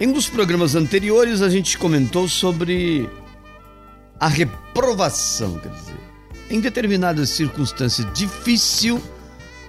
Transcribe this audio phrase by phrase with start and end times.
[0.00, 3.08] Em um dos programas anteriores, a gente comentou sobre
[4.18, 6.00] a reprovação, quer dizer,
[6.50, 9.00] em determinadas circunstâncias difíceis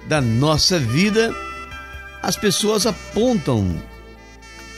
[0.08, 1.34] da nossa vida,
[2.24, 3.80] as pessoas apontam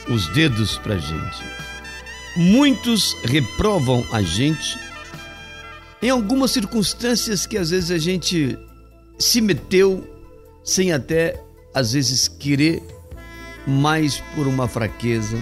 [0.06, 1.44] os dedos para gente.
[2.36, 4.78] Muitos reprovam a gente
[6.02, 8.56] em algumas circunstâncias que às vezes a gente
[9.18, 10.06] se meteu
[10.62, 11.42] sem até
[11.74, 12.82] às vezes querer
[13.68, 15.38] mais por uma fraqueza,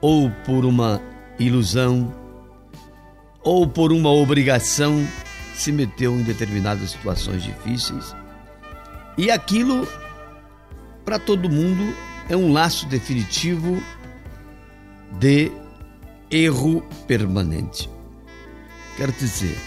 [0.00, 1.02] ou por uma
[1.38, 2.14] ilusão,
[3.42, 5.06] ou por uma obrigação,
[5.54, 8.14] se meteu em determinadas situações difíceis.
[9.18, 9.86] E aquilo,
[11.04, 11.94] para todo mundo,
[12.28, 13.82] é um laço definitivo
[15.18, 15.50] de
[16.30, 17.90] erro permanente.
[18.96, 19.58] Quero dizer,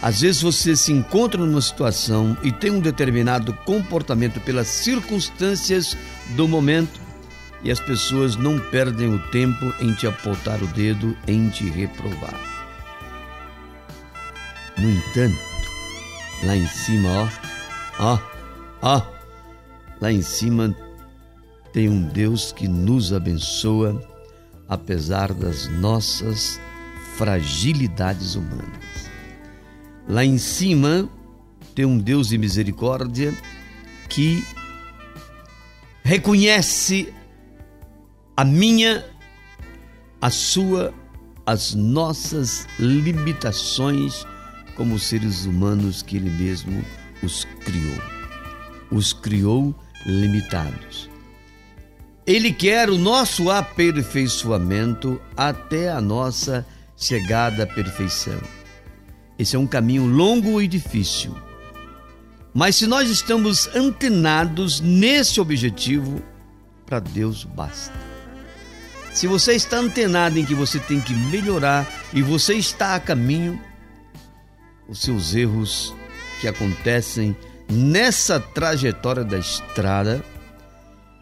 [0.00, 5.96] às vezes você se encontra numa situação e tem um determinado comportamento pelas circunstâncias
[6.30, 7.00] do momento
[7.62, 12.38] e as pessoas não perdem o tempo em te apontar o dedo, em te reprovar.
[14.76, 15.38] No entanto,
[16.44, 17.08] lá em cima,
[17.98, 18.18] ó, ó,
[18.82, 19.02] ó,
[20.00, 20.76] lá em cima
[21.72, 24.00] tem um Deus que nos abençoa
[24.68, 26.60] apesar das nossas
[27.16, 29.05] fragilidades humanas.
[30.08, 31.08] Lá em cima
[31.74, 33.36] tem um Deus de misericórdia
[34.08, 34.44] que
[36.02, 37.12] reconhece
[38.36, 39.04] a minha,
[40.20, 40.94] a sua,
[41.44, 44.24] as nossas limitações
[44.76, 46.84] como seres humanos que Ele mesmo
[47.22, 48.02] os criou.
[48.90, 49.74] Os criou
[50.06, 51.10] limitados.
[52.24, 58.40] Ele quer o nosso aperfeiçoamento até a nossa chegada à perfeição.
[59.38, 61.36] Esse é um caminho longo e difícil.
[62.54, 66.22] Mas se nós estamos antenados nesse objetivo,
[66.86, 67.92] para Deus basta.
[69.12, 73.60] Se você está antenado em que você tem que melhorar e você está a caminho,
[74.88, 75.94] os seus erros
[76.40, 77.36] que acontecem
[77.70, 80.24] nessa trajetória da estrada,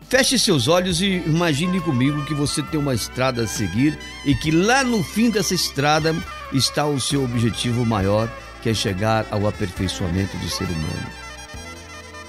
[0.09, 4.50] feche seus olhos e imagine comigo que você tem uma estrada a seguir e que
[4.50, 6.15] lá no fim dessa estrada
[6.53, 8.28] está o seu objetivo maior,
[8.62, 11.25] que é chegar ao aperfeiçoamento do ser humano.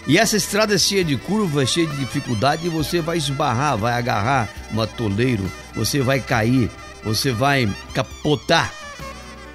[0.07, 3.93] E essa estrada é cheia de curvas, cheia de dificuldade, e você vai esbarrar, vai
[3.93, 6.69] agarrar um atoleiro, você vai cair,
[7.03, 8.71] você vai capotar,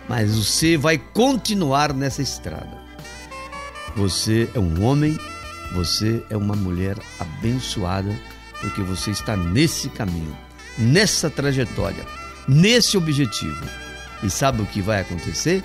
[0.08, 2.80] mas você vai continuar nessa estrada.
[3.94, 5.18] Você é um homem,
[5.72, 8.12] você é uma mulher abençoada,
[8.60, 10.36] porque você está nesse caminho,
[10.76, 12.04] nessa trajetória,
[12.48, 13.64] nesse objetivo.
[14.22, 15.62] E sabe o que vai acontecer?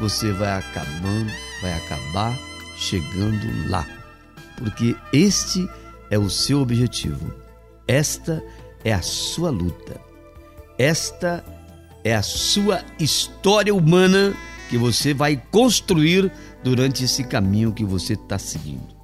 [0.00, 1.32] Você vai acabando,
[1.62, 2.36] vai acabar
[2.76, 3.86] chegando lá.
[4.56, 5.68] Porque este
[6.10, 7.32] é o seu objetivo.
[7.86, 8.42] Esta
[8.84, 10.00] é a sua luta.
[10.78, 11.44] Esta
[12.04, 14.34] é a sua história humana
[14.68, 16.30] que você vai construir
[16.62, 18.94] durante esse caminho que você está seguindo.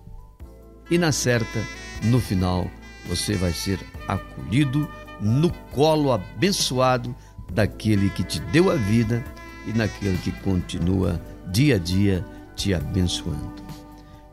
[0.90, 1.64] E na certa,
[2.04, 2.70] no final,
[3.08, 4.88] você vai ser acolhido
[5.20, 7.14] no colo abençoado
[7.54, 9.22] daquele que te deu a vida
[9.66, 12.24] e naquele que continua dia a dia
[12.56, 13.62] te abençoando.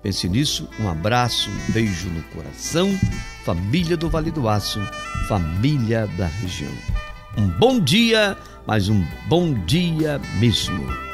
[0.01, 2.89] Pense nisso, um abraço, um beijo no coração,
[3.43, 4.79] família do Vale do Aço,
[5.27, 6.71] família da região.
[7.37, 11.08] Um bom dia, mas um bom dia mesmo.